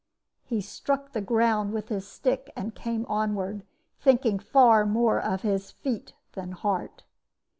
[0.43, 3.61] He struck the ground with his stick and came onward,
[3.99, 7.03] thinking far more of his feet than heart.